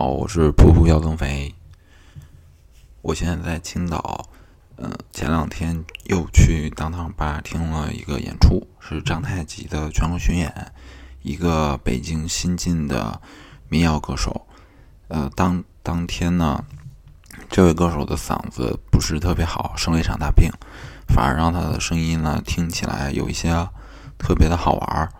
[0.00, 1.52] 好，我是噗噗要增肥。
[3.02, 4.28] 我现在在青岛，
[4.76, 10.70] 嗯，前两天又去当当吧听了一个演出，是张太极的全国巡演，
[11.22, 13.20] 一个北京新晋的
[13.68, 14.46] 民谣歌手。
[15.08, 16.64] 呃，当当天呢，
[17.50, 20.48] 这位歌手的嗓子不是特别好，生了一场大病，
[21.08, 23.68] 反而让他的声音呢听起来有一些
[24.16, 25.12] 特别的好玩儿。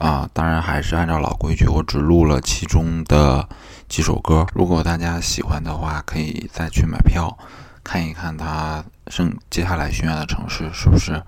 [0.00, 3.46] 啊，当然还是按照老规矩，我只录了其中的
[3.86, 4.46] 几首歌。
[4.54, 7.36] 如果大家喜欢的话，可以再去买票
[7.84, 11.22] 看一看他剩接下来巡演的城市是不是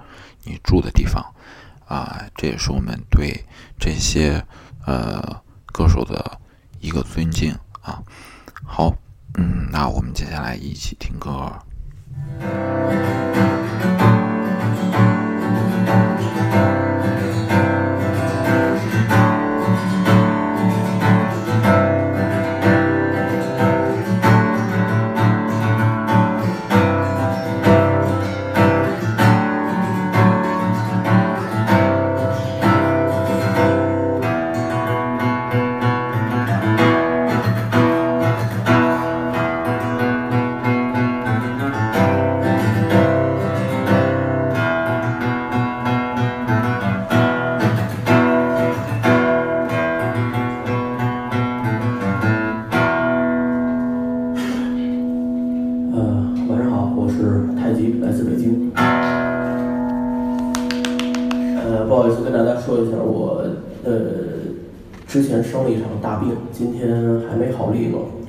[0.44, 1.22] 你住的地方。
[1.86, 3.44] 啊，这也是我们对
[3.78, 4.42] 这些
[4.86, 5.22] 呃
[5.66, 6.40] 歌手的
[6.80, 8.02] 一个尊敬啊。
[8.64, 8.90] 好，
[9.34, 11.52] 嗯，那我们接下来一起听歌。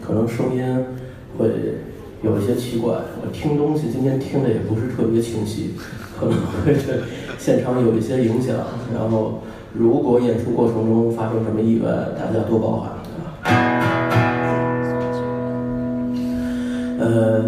[0.05, 0.63] 可能声音
[1.37, 1.47] 会
[2.21, 2.93] 有一些奇怪。
[3.21, 5.75] 我听东西今天听的也不是特别清晰，
[6.19, 6.99] 可能会对
[7.39, 8.55] 现场有一些影响。
[8.93, 9.39] 然后，
[9.73, 12.91] 如果演出过程中发生什么意外，大家多包涵。
[16.99, 17.43] 呃，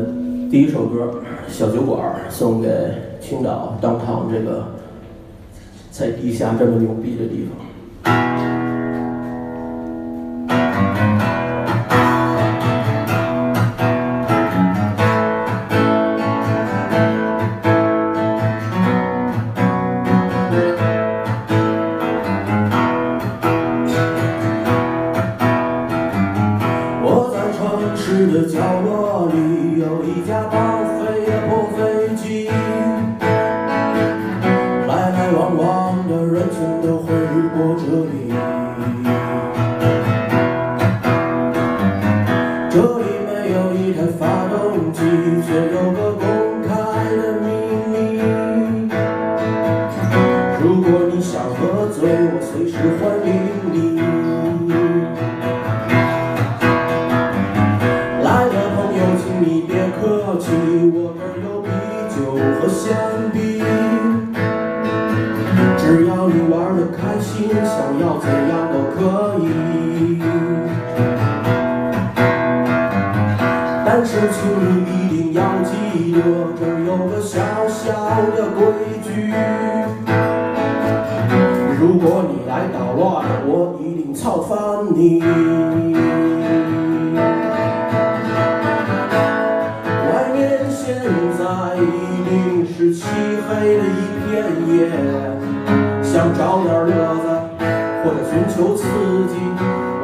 [0.50, 2.70] 第一首歌《小酒馆》送给
[3.22, 4.68] 青岛当趟这个
[5.92, 7.65] 在地下这么牛逼的地方。
[60.28, 60.58] 我这儿
[61.46, 61.70] 有啤
[62.10, 62.18] 酒
[62.58, 62.84] 和香
[63.32, 63.38] 槟，
[65.78, 68.98] 只要你玩得开心，想要怎样都可
[69.44, 69.46] 以。
[73.86, 75.72] 但是请你一定要记
[76.14, 76.18] 得，
[76.60, 77.38] 这儿有个小
[77.68, 77.94] 小
[78.36, 78.66] 的规
[79.04, 79.30] 矩：
[81.80, 84.58] 如果你来捣乱，我一定炒翻
[84.92, 85.22] 你。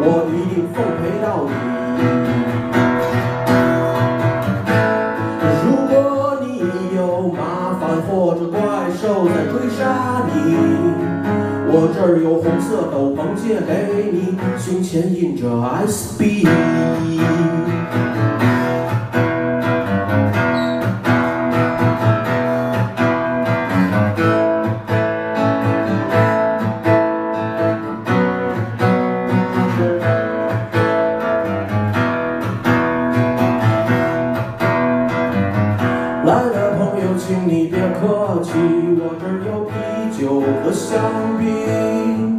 [0.03, 1.51] 我一定奉陪到底。
[5.63, 5.94] 如果
[6.41, 6.45] 你
[6.95, 8.57] 有麻烦或者怪
[9.00, 10.34] 兽在追杀你，
[11.67, 13.69] 我这儿有红色斗篷借给
[14.12, 15.45] 你，胸前印着
[15.88, 16.47] SB。
[38.12, 38.52] 客气
[39.00, 39.72] 我这有啤
[40.19, 41.00] 酒和香
[41.40, 42.38] 槟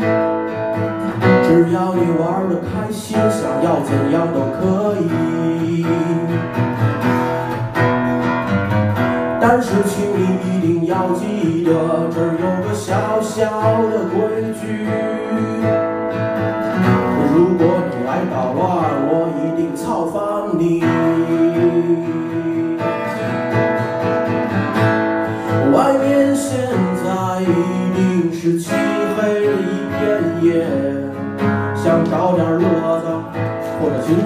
[1.43, 5.87] 只要你玩的开心想要怎样都可以。
[9.41, 13.43] 但是请你一定要记得这有个小小
[13.89, 14.29] 的国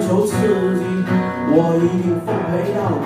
[0.07, 0.83] 求刺激，
[1.51, 3.05] 我一定奉陪到底。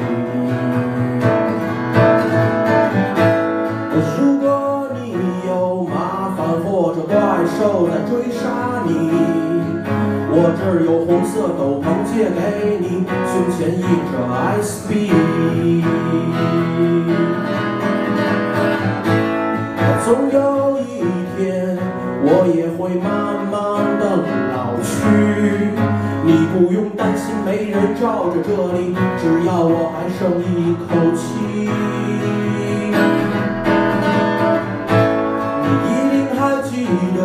[4.19, 4.45] 如果
[4.93, 5.01] 你
[5.47, 5.51] 有
[5.85, 7.17] 麻烦或者怪
[7.57, 8.45] 兽在追杀
[8.85, 8.91] 你，
[10.29, 13.81] 我这儿有红色斗篷借给你，胸前印
[14.11, 14.13] 着
[14.61, 14.93] SB。
[20.05, 21.01] 总有一
[21.35, 21.41] 天，
[22.21, 23.09] 我也会慢
[23.49, 23.57] 慢
[23.97, 24.03] 的
[24.53, 26.00] 老去。
[26.23, 31.21] 你不用担心没人罩着这里，只要我还剩一口气。
[35.63, 36.85] 你一定还记
[37.17, 37.19] 得，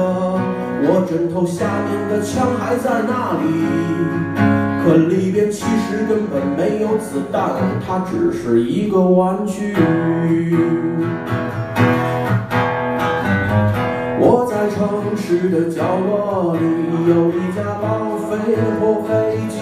[0.82, 3.44] 我枕头下面的枪还在那里，
[4.82, 7.52] 可里边其实根本没有子弹，
[7.86, 9.76] 它只是一个玩具。
[14.76, 16.60] 城市的角落里
[17.08, 18.36] 有一架报废
[18.78, 19.08] 破飞
[19.48, 19.56] 机，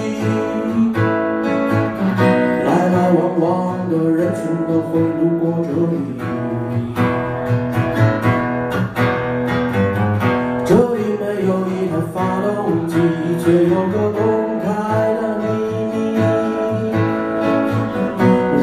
[2.64, 5.94] 来来往往的人群都会路过这里。
[10.64, 12.96] 这里没有一台发动机，
[13.38, 14.18] 却有个公
[14.64, 14.66] 开
[15.14, 15.44] 的秘
[15.94, 15.94] 密。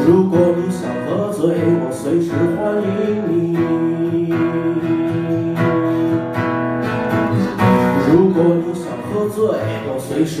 [0.06, 1.40] 如果你想喝醉，
[1.80, 2.28] 我随时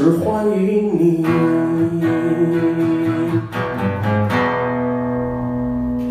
[0.02, 1.24] 只欢迎你。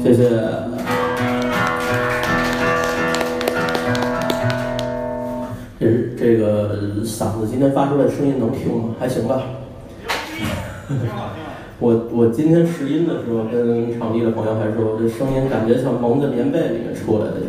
[0.02, 0.30] 谢谢。
[5.78, 8.96] 这这个嗓子今天发出来的声音能听吗？
[8.98, 9.44] 还行吧。
[11.80, 17.42] 我我今天试音的时候，跟场地的朋友还说，这声音感觉像蒙在棉被里面出来的。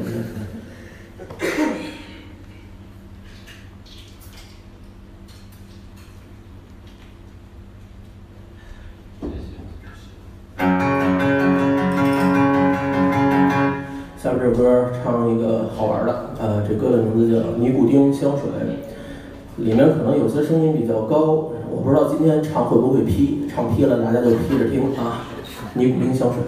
[14.53, 18.51] 歌唱一个好玩的，呃，这歌的名字叫《尼古丁香水》，
[19.65, 25.27] 里面可能有些声音比较高，我不知道今天唱会不会劈，唱劈了大家就劈着听啊，
[25.79, 26.39] 《尼古丁香水》。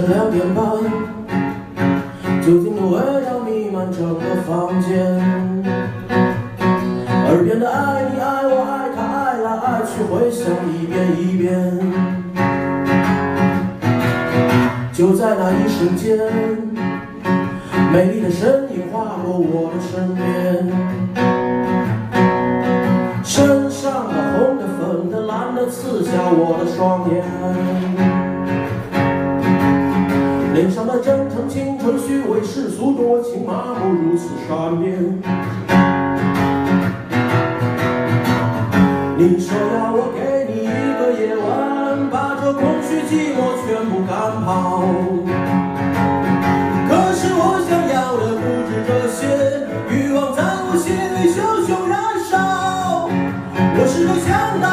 [0.00, 0.64] 在凌晨两点半，
[2.42, 5.04] 酒精的味道弥漫整个房间，
[6.08, 11.50] 耳边的爱你爱我爱他爱来爱去回响一遍一遍。
[14.92, 16.18] 就在那一瞬间，
[17.92, 20.66] 美丽的身影划过我的身边，
[23.22, 28.19] 身上的红的粉的蓝的刺向我的双眼。
[30.52, 34.98] 脸上的真诚、青春、虚伪、世俗、多情、麻木，如此善变。
[39.16, 40.66] 你说要我给你一
[40.98, 44.82] 个夜晚，把这空虚、寂寞全部赶跑。
[46.88, 49.20] 可是我想要的不止这些，
[49.88, 51.94] 欲望在我心里熊熊燃
[52.28, 53.08] 烧。
[53.78, 54.66] 我是个强盗，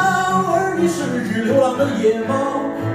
[0.55, 2.33] 而你是只流浪的野猫。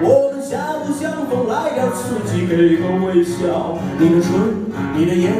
[0.03, 3.79] 我狭路相逢，来点刺激，给个微笑。
[3.99, 4.29] 你的唇，
[4.95, 5.33] 你的眼，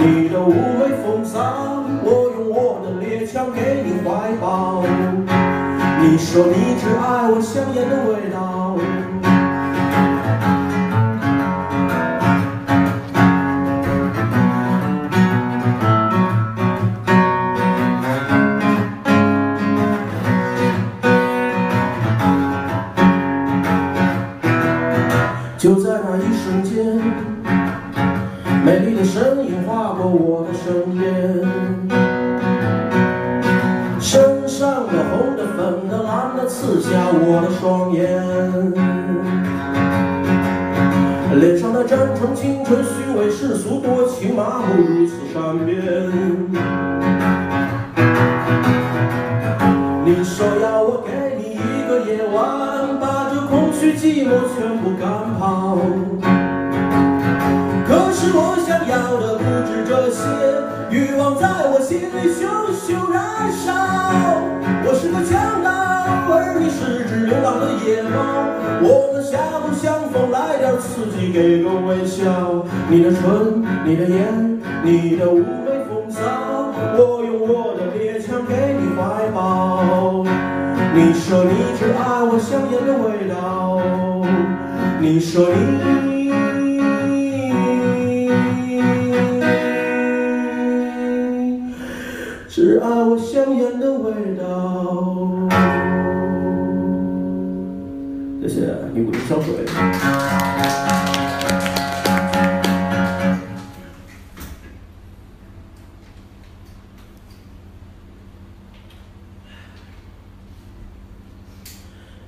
[0.00, 4.82] 你的妩媚风骚，我用我的猎枪给你怀抱。
[6.02, 8.47] 你说你只爱我香烟的味道。
[42.18, 45.78] 上的真诚、青春、虚伪、世俗、多情、麻木，如此善变。
[50.04, 51.56] 你说要我给你一
[51.88, 55.06] 个夜晚，把这空虚寂寞全部赶
[55.38, 55.78] 跑。
[57.86, 60.18] 可是我想要的不止这些，
[60.90, 63.72] 欲望在我心里熊熊燃烧。
[64.84, 65.70] 我是个强盗，
[66.38, 68.16] 而你是只流浪的野猫。
[68.80, 72.64] 我们狭路相逢，来点刺激，给个微笑。
[72.88, 76.22] 你的唇，你的眼，你的妩媚风骚，
[76.96, 80.24] 我用我的猎枪给你怀抱。
[80.94, 83.80] 你说你只爱我香烟的味道，
[85.00, 85.58] 你说你
[92.48, 95.37] 只爱我香烟的味道。
[98.48, 98.60] 谢谢，
[98.94, 99.56] 一股香水。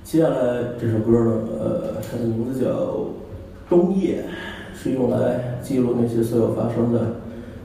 [0.03, 0.35] 接下来
[0.79, 2.69] 这首歌呢，呃，它的名字叫
[3.67, 4.23] 《冬夜》，
[4.77, 6.99] 是用来记录那些所有发生在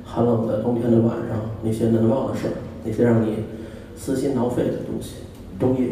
[0.03, 2.53] 寒冷的冬天的晚上，那些难忘的事儿，
[2.85, 3.45] 那些让你
[3.95, 5.17] 撕心挠肺的东西。
[5.59, 5.91] 冬夜。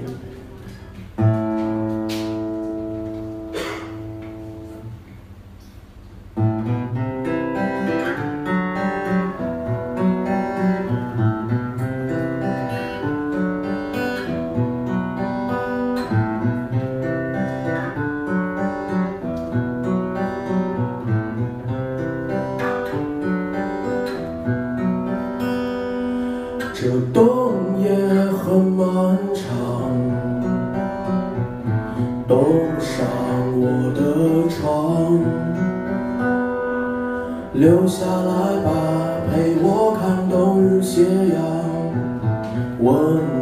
[42.85, 42.93] 温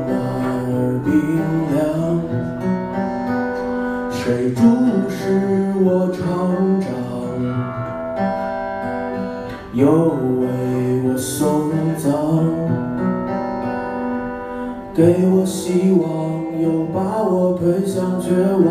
[0.07, 0.11] 暖
[0.69, 0.71] 而
[1.05, 1.11] 冰
[1.75, 1.77] 凉。
[4.13, 4.61] 谁注
[5.11, 5.19] 视
[5.85, 6.21] 我成
[6.81, 6.87] 长，
[9.75, 9.83] 又
[10.39, 10.47] 为
[11.05, 12.07] 我送葬？
[14.95, 16.07] 给我希望，
[16.63, 18.62] 又把我推向绝望，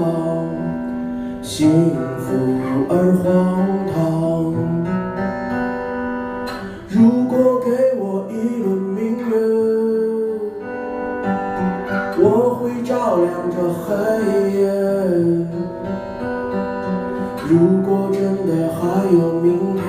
[18.46, 19.84] 的还有明天，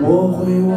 [0.00, 0.72] 我会忘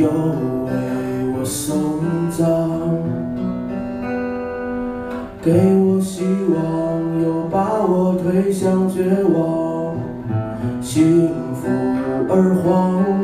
[0.00, 0.72] 又为
[1.36, 1.76] 我送
[2.30, 2.46] 葬，
[5.42, 9.94] 给我希望，又把我推向绝望，
[10.80, 11.68] 幸福
[12.30, 13.19] 而荒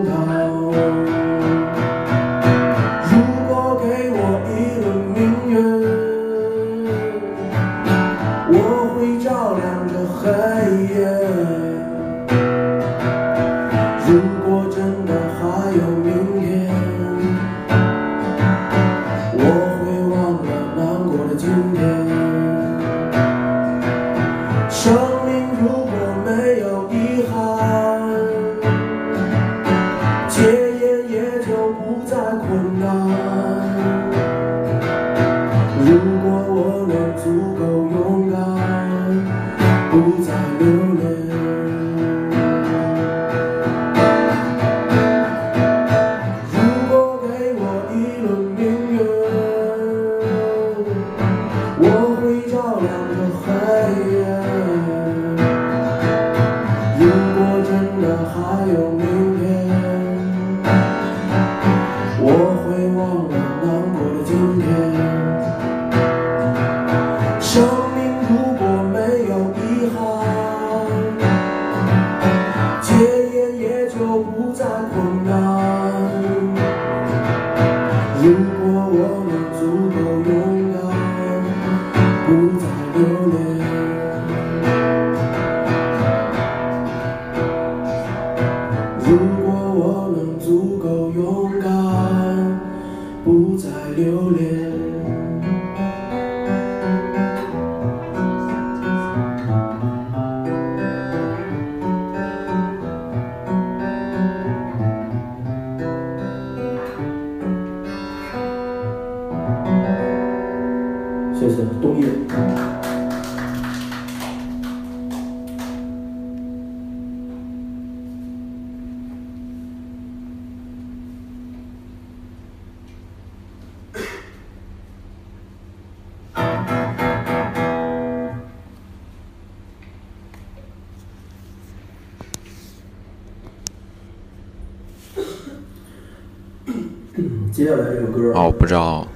[137.57, 139.09] 接下来这个歌，哦，不知道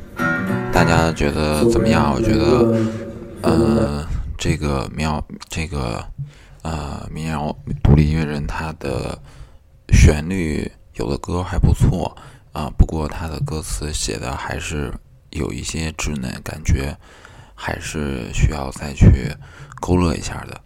[0.72, 2.14] 大家觉得怎么样？
[2.14, 2.74] 我觉得，
[3.42, 4.06] 呃，
[4.38, 6.02] 这个民谣，这个
[6.62, 9.18] 呃民谣独立音乐人，他的
[9.92, 12.16] 旋律有的歌还不错
[12.52, 14.90] 啊，不过他的歌词写的还是
[15.32, 16.96] 有一些稚嫩，感觉
[17.54, 19.30] 还是需要再去
[19.82, 20.58] 勾勒一下的。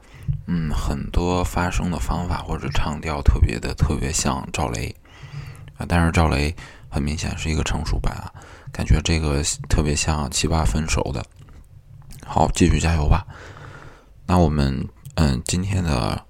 [0.47, 4.95] 嗯，很多发声的方法或者唱调特别的特别像赵雷
[5.77, 6.55] 啊，但是赵雷。
[6.95, 8.33] 很明显是一个成熟版啊，
[8.71, 11.21] 感觉这个特别像七八分熟的。
[12.25, 13.27] 好，继续加油吧。
[14.25, 16.25] 那我们嗯，今天的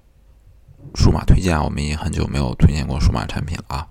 [0.95, 3.87] 数码推荐，我们也很久没有推荐过数码产品了啊。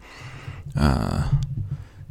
[0.74, 1.22] 嗯，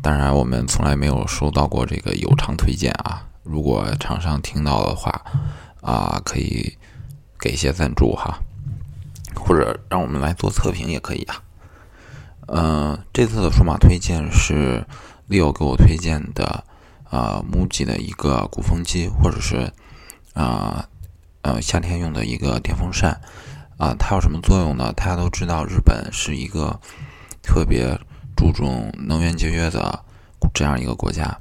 [0.02, 3.28] 当然我们从来没有收到过这个有偿推荐啊。
[3.44, 5.12] 如果厂商听到的话
[5.82, 6.78] 啊，可以
[7.38, 8.40] 给一些赞助哈，
[9.36, 11.43] 或者让我们来做测评也可以啊。
[12.48, 14.86] 嗯，这次的数码推荐是
[15.30, 16.64] Leo 给我推荐的，
[17.10, 19.72] 呃，MUJI 的一个鼓风机，或者是
[20.34, 20.86] 啊
[21.42, 23.20] 呃夏天用的一个电风扇
[23.78, 23.96] 啊。
[23.98, 24.92] 它有什么作用呢？
[24.94, 26.78] 大家都知道，日本是一个
[27.42, 27.98] 特别
[28.36, 30.04] 注重能源节约的
[30.54, 31.36] 这样一个国家。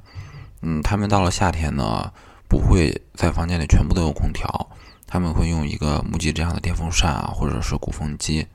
[0.61, 2.09] 嗯，他们到了夏天呢，
[2.47, 4.69] 不会在房间里全部都有空调，
[5.05, 8.47] 他们会用一个 MUJI 这样的电风扇啊，或者是鼓风机。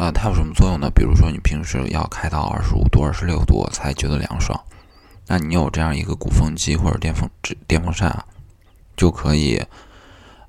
[0.00, 0.90] 呃，它有什么作用呢？
[0.94, 4.58] 比如说，你平时要开到二十五度、二十六度才觉得凉爽，
[5.26, 7.28] 那你有这样一个鼓风机或者电风
[7.68, 8.24] 电风扇啊，
[8.96, 9.62] 就可以，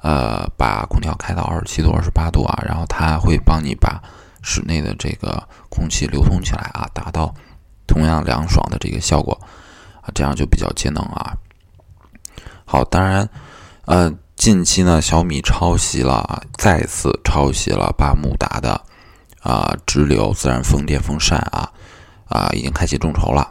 [0.01, 4.01] 呃，把空调开到二十七度、二十八度啊，然后它会帮你把
[4.41, 7.35] 室内的这个空气流通起来啊，达到
[7.85, 9.37] 同样凉爽的这个效果
[9.99, 11.35] 啊，这样就比较节能啊。
[12.63, 13.27] 好，当然，
[13.83, 18.81] 呃，近期呢，小米抄袭了，再次抄袭了巴慕达的。
[19.41, 21.71] 啊，直流自然风电风扇啊，
[22.29, 23.47] 啊，已经开启众筹了，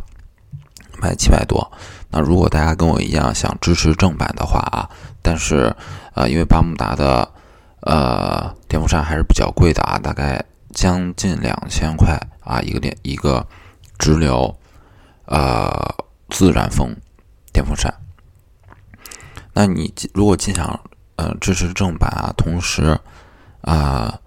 [1.03, 1.68] 卖七百多。
[2.11, 4.88] 那如果大家跟我一样想支持正版的话啊，
[5.20, 5.74] 但是
[6.14, 7.29] 呃，因为巴慕达的
[7.81, 13.44] 呃电风扇还是比较贵的啊，大概将近两千块啊一个电一个
[13.98, 14.57] 直流
[15.26, 15.72] 呃
[16.29, 16.94] 自然风
[17.53, 17.92] 电风扇。
[19.53, 20.79] 那你如果既想
[21.16, 22.96] 呃支持正版啊，同时
[23.62, 24.20] 啊。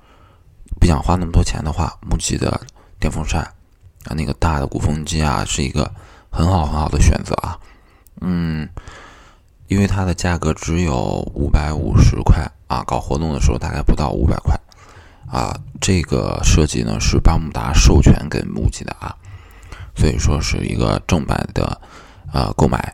[0.84, 2.60] 不想花那么多钱的话，木吉的
[3.00, 3.42] 电风扇
[4.04, 5.90] 啊，那个大的鼓风机啊，是一个
[6.30, 7.58] 很好很好的选择啊。
[8.20, 8.68] 嗯，
[9.68, 14.60] 因为它的价格只有五百五十块啊，搞活动的时候大概不到五百块
[15.26, 15.58] 啊。
[15.80, 19.16] 这个设计呢是巴慕达授权给木吉的啊，
[19.96, 21.80] 所以说是一个正版的
[22.34, 22.94] 呃购买。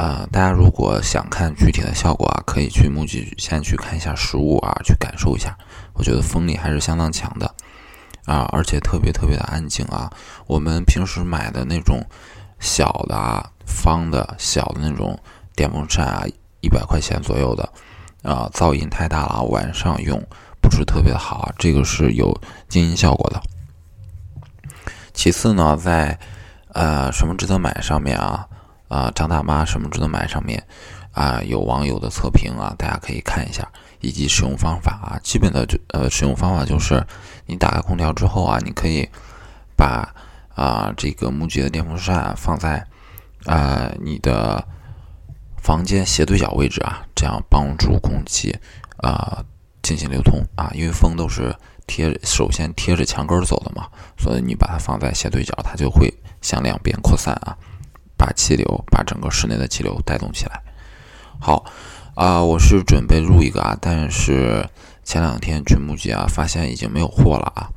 [0.00, 5.54] 呃，大家如果想看具体的效果啊，可以去木吉先去看一下实物啊，去感受一下。
[5.92, 7.54] 我觉得风力还是相当强的
[8.24, 10.10] 啊，而且特别特别的安静啊。
[10.46, 12.02] 我们平时买的那种
[12.60, 15.18] 小的啊、方的小的那种
[15.54, 16.24] 电风扇啊，
[16.62, 17.70] 一百块钱左右的
[18.22, 20.18] 啊，噪音太大了，晚上用
[20.62, 21.52] 不是特别的好啊。
[21.58, 22.34] 这个是有
[22.70, 23.38] 静音效果的。
[25.12, 26.18] 其次呢，在
[26.72, 28.46] 呃什么值得买上面啊
[28.90, 30.62] 啊张大妈什么值得买上面
[31.12, 33.66] 啊，有网友的测评啊，大家可以看一下。
[34.02, 37.06] 以及使用方法啊，基本的就呃使用方法就是，
[37.44, 39.06] 你打开空调之后啊，你可以
[39.76, 40.08] 把
[40.54, 42.82] 啊这个木吉的电风扇放在
[43.44, 44.66] 啊你的
[45.58, 48.58] 房间斜对角位置啊，这样帮助空气
[49.02, 49.44] 啊
[49.82, 51.54] 进行流通啊，因为风都是
[51.86, 57.54] 贴首先贴着墙根走的嘛，所以你把它放在斜对角，它就会向两边扩散啊，
[58.20, 60.62] 把气流把整个室内的气流带动起来。
[61.40, 61.64] 好。
[62.16, 64.68] 啊，我是准备入一个啊，但是
[65.04, 67.70] 前两天去木吉啊，发现已经没有货了啊，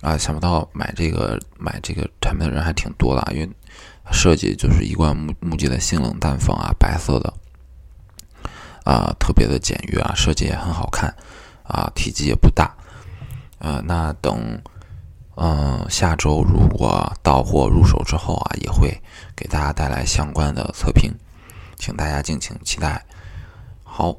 [0.00, 3.48] 啊，想不到买这个买这个产品的人还挺多的啊，因为
[4.10, 7.32] 设计就是一贯木木吉的性冷淡风啊，白色的，
[8.82, 11.14] 啊特别的简约啊，设计也很好看
[11.62, 12.74] 啊，体积也不大。
[13.58, 14.60] 呃，那等
[15.36, 18.98] 嗯下周如果到货入手之后啊，也会
[19.36, 21.12] 给大家带来相关的测评，
[21.76, 23.04] 请大家敬请期待。
[23.84, 24.16] 好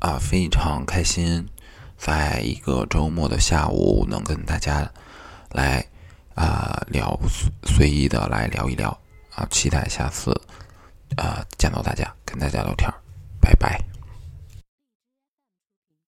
[0.00, 1.48] 啊，非常开心，
[1.96, 4.86] 在一个周末的下午能跟大家
[5.52, 5.84] 来
[6.34, 7.18] 啊聊
[7.64, 8.90] 随意的来聊一聊
[9.34, 10.30] 啊，期待下次
[11.16, 12.90] 啊见到大家跟大家聊天，
[13.40, 13.99] 拜拜。